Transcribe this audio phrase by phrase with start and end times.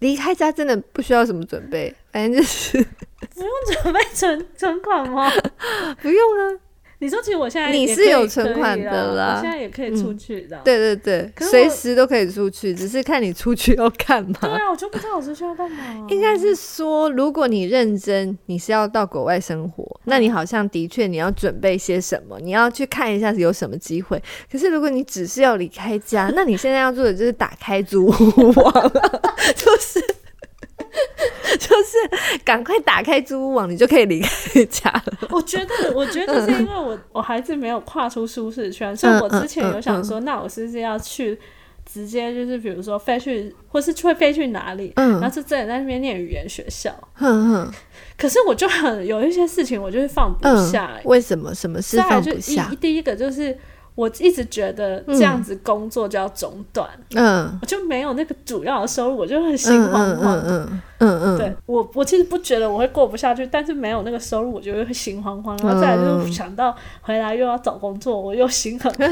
[0.00, 2.78] 离开家真的不需要什么准备，反正就是
[3.34, 3.50] 不用
[3.82, 5.30] 准备存存款吗？
[6.00, 6.58] 不用啊。
[7.00, 10.60] 你说，其实我现在你是有存款的啦我现在也可以出去的。
[10.64, 14.38] 对对对，随时都可以出去，只是看你出去要干嘛。
[14.42, 16.06] 对啊，我就不知道我出去要干嘛。
[16.08, 24.20] 应该是说，如果你认真，你是要到国外生活，那你好像的确你要准备些什么，你要去看一下有什么机会。
[24.50, 29.22] 可是如果你只是要离开家，那你现在要做的就是打开租屋网了，
[29.54, 30.02] 就是
[31.58, 35.28] 就是赶快打开租屋网，你就可以离开家了。
[35.30, 41.38] 我觉得， 我觉得是因为我我还是没有跨出舒适圈，所以我之前有想说，那我是不是要去
[41.90, 46.92] 直接就是比如说飞去，或是会飞去哪里，嗯然后是真的在那边念语言学校。
[47.18, 47.72] 嗯嗯，
[48.16, 51.00] 可是我就很有一些事情，我就是放不嗯下、欸。
[51.04, 51.54] 为什么？
[51.54, 52.76] 什么事放不下一？
[52.76, 53.56] 第一个就是
[53.98, 60.40] 我一直觉得这样子工作就要中断，嗯我就没有那个主要的收入，我就很心嗯慌慌。
[60.46, 65.58] 嗯嗯嗯对我，我其实不觉得我会过不下去，但是没有那个收入，我就会心慌慌。
[65.64, 69.10] 然后再来就是想到回来又要找工作，我又心很慌。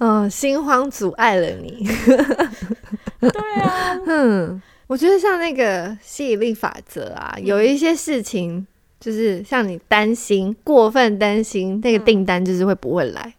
[0.00, 1.88] 嗯， 心慌阻碍了你。
[3.20, 3.30] 对
[3.62, 8.66] 啊， 嗯，我觉得像那个吸引力法则啊，有一些事情
[8.98, 13.34] 就是像你担心、过分担心，那个订单就是会不会来。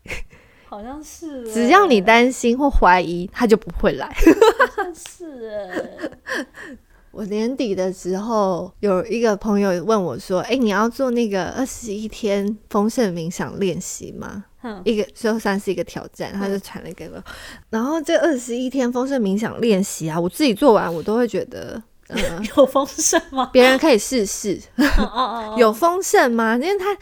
[0.66, 4.06] 好像是欸，只要你担心或怀疑，他就不会来。
[4.08, 6.78] 好像是哎，
[7.12, 17.24] 我年底的时候，有一个朋友问我说：“哎、你要做那个二十一天丰盛冥想练习吗？”嗯一个就算是一个挑战，他就传了给我。
[17.70, 23.50] 然后这二十一天丰盛冥想练习啊，我自己做完，我都会觉得，嗯、有丰盛吗？
[23.52, 24.60] 别人可以试试。
[24.78, 26.56] 哦哦哦，有丰盛吗？
[26.56, 26.98] 因为他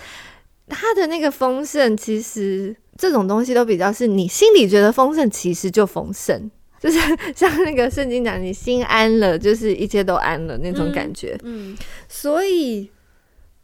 [0.68, 6.50] 他的那个丰盛，其实这种东西都比较是你心里觉得丰盛，其实就丰盛。
[6.78, 7.00] 就是
[7.36, 11.36] 像那个圣经讲，你心安了，就是一切都安了那种感觉。
[11.44, 11.76] 嗯
[12.08, 12.92] 所以，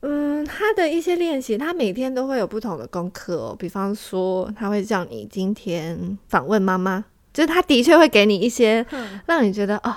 [0.02, 3.56] 嗯，他的一些练习，他每天都会有不同的功课哦。
[3.60, 9.96] 比方说，他会叫你今天访问妈妈，就是他的确会给你一些嗯，让你觉得哦，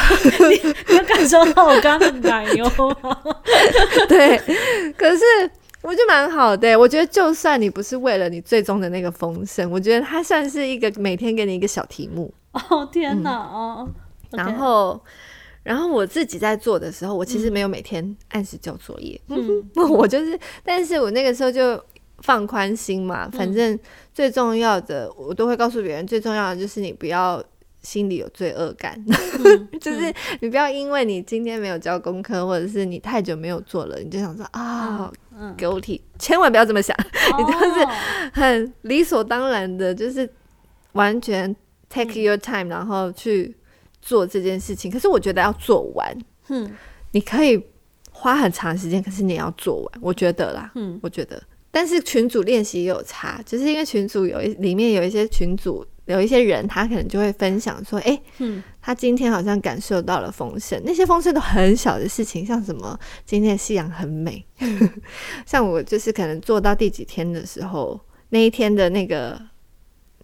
[0.88, 2.64] 你有感受到我刚刚的奶油
[3.02, 3.16] 吗？
[4.08, 4.38] 对，
[4.96, 5.22] 可是
[5.82, 6.78] 我觉得蛮好的。
[6.78, 13.88] 我觉得就算你不是为了你最终的那个丰盛，我觉得它算是一个每天给你一个小题目，哦天哪哦，
[14.30, 15.00] 然后。
[15.64, 21.80] 然后我自己在做的时候，我其实没有每天按时交作业，嗯 我就是，但是我那个时候就
[22.18, 23.78] 放宽心嘛，反正
[24.12, 27.40] 最重要的，我都会告诉别人，最重要的就是你不要
[27.82, 29.02] 心里有罪恶感，
[29.44, 36.96] 嗯 就是你不要因为你今天没有交功课，或者是你太久没有做了，你就想说啊，嗯，给我提，千万不要这么想，
[37.38, 37.86] 你就是
[38.32, 40.28] 很理所当然的，就是
[40.92, 41.54] 完全
[41.88, 43.56] take your time，、然后去
[44.00, 44.90] 做这件事情。
[44.90, 46.16] 可是我觉得要做完，
[46.48, 46.70] 嗯。
[47.14, 47.62] 你可以
[48.10, 50.98] 花很长时间，可是你要做完，我觉得啦，嗯。
[51.02, 51.42] 我觉得。
[51.70, 64.44] 但是群组练习也有差，就是因为群组有一里面有一些群组有一些人，他可能就会分享说，诶，嗯他今天好像感受到了丰盛，那些丰盛都很小的事情，像什么今天的夕阳很美，
[65.46, 69.40] 像我就是可能做到第几天的时候，那一天的那个。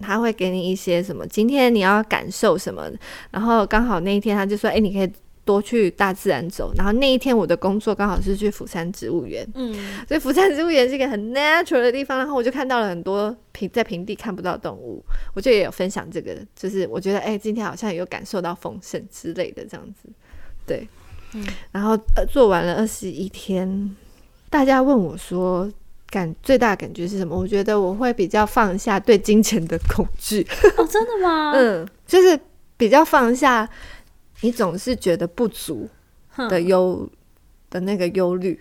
[0.01, 1.27] 他会给你一些什么？
[1.27, 2.89] 今天你要感受什么？
[3.33, 5.13] 然后刚好那一天他就说：“诶，你可以
[5.49, 9.73] 多去大自然走。”然后那一天我的工作刚好是去釜山植物园，嗯
[10.07, 15.03] 所以釜山植物园是一个很 natural 的地方，然后我就看到了很多平在平地看不到动物，
[15.35, 20.11] 我就也有分享这个，就是我觉得哎、今天好像有感受到丰盛之类的这样子，
[20.67, 20.87] 对，
[21.33, 23.97] 嗯然后呃做完了二十一天，
[24.51, 25.71] 大家问我说
[26.11, 27.37] 感最大的感觉是什么？
[27.37, 31.53] 我觉得我会比较放下对金钱的恐惧， 哦，真的吗？
[31.55, 32.39] 嗯，就是
[32.79, 33.69] 比较放下
[34.41, 35.89] 你总是觉得不足
[36.49, 37.09] 的忧
[37.71, 38.61] 的那个忧虑。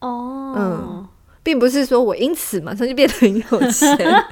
[0.00, 1.08] 哦，嗯
[1.42, 3.96] 并不是说我因此马上就变得很有钱，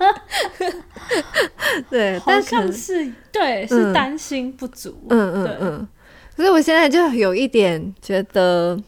[1.89, 4.95] 对，但可能像是对，是担心不足。
[5.09, 5.89] 嗯嗯对嗯，
[6.37, 8.79] 所以我现在就有一点觉得，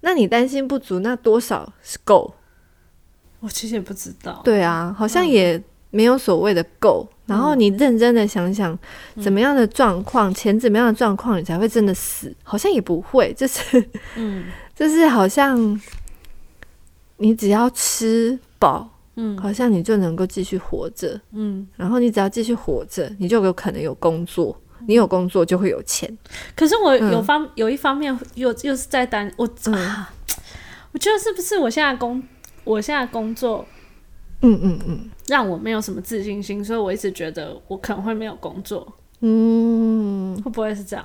[0.00, 2.34] 那你担心不足，那多少是够？
[3.40, 4.40] 我其实也不知道。
[4.42, 7.08] 对啊，好像嗯也没有所谓的够。
[7.26, 8.76] 然后你认真的想想，
[9.20, 12.34] 怎么样的状况，钱怎么样的状况，你才会真的死？
[12.42, 13.86] 好像也不会，就是
[14.16, 15.78] 嗯 就是好像
[17.18, 21.20] 你只要吃饱，嗯好像你就能够继续活着。
[21.32, 21.68] 嗯。
[21.76, 26.16] 然后你只要继续活着，你就有可能有工作，你有工作就会有钱。
[26.56, 30.10] 可是我嗯有方、有一方面又又是在担我、嗯啊，
[30.92, 32.22] 我觉得是不是我现在工
[32.64, 33.66] 我现在工作
[34.40, 35.10] 嗯嗯嗯。
[35.26, 38.90] 让我没有什么自信心，所以我一直觉得我可能会没有工作，
[39.20, 41.04] 嗯，会不会是这样？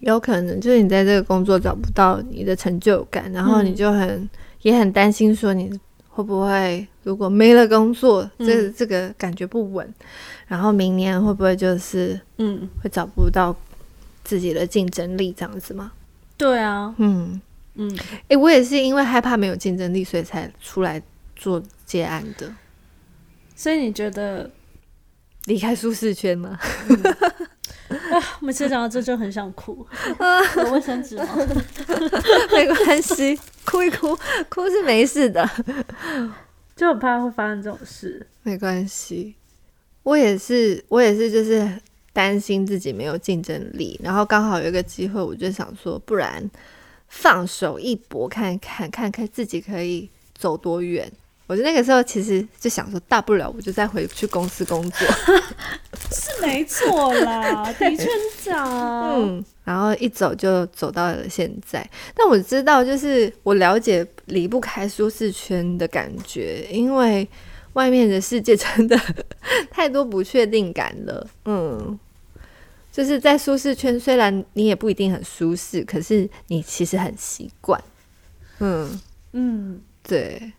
[0.00, 4.30] 有可能就是你在这个工作找不到你的成就感，然后你嗯就很、
[4.62, 5.68] 也很担心说你
[6.08, 9.92] 会不会如果没了工作，这嗯这个感觉不稳，
[10.46, 13.52] 然后明年会不会就是嗯，会找不到
[14.22, 15.90] 自己的竞争力这样子吗？
[16.36, 17.40] 对啊，嗯，
[17.74, 17.98] 嗯，
[18.28, 21.02] 诶、我也是因为害怕没有竞争力，所以才出来
[21.38, 22.52] 做接案的，
[23.56, 24.50] 所以你觉得，
[25.46, 26.58] 离开舒适圈吗？
[28.40, 29.86] 每次讲到这就很想哭，
[30.58, 31.26] 有卫生纸吗？
[32.52, 34.18] 没关系，哭一哭，
[34.50, 35.48] 哭是没事的。
[36.76, 38.26] 就很怕会发生这种事。
[38.42, 39.34] 没关系，
[40.02, 41.80] 我也是，我也是，就是
[42.12, 46.50] 担心自己没有竞争力，然后刚好有一个机会，我就想说，不然
[47.08, 51.10] 放手一搏，看看看看自己可以走多远。
[51.48, 55.08] 我就那个时候其实就想说，大不了我就再回去公司工作，
[56.12, 58.10] 是没错啦， 的确是
[58.44, 59.14] 这样啊。
[59.16, 61.88] 嗯，然后一走就走到了现在。
[62.14, 67.26] 但我知道，就是我了解离不开舒适圈的感觉，因为
[67.72, 69.00] 外面的世界 真的
[69.70, 71.26] 太多不确定感了。
[71.46, 71.98] 嗯，
[72.92, 77.82] 就是在舒适圈，虽然你也不一定很舒适，可是你其实很习惯。
[78.58, 79.00] 嗯，
[79.32, 80.52] 嗯，对。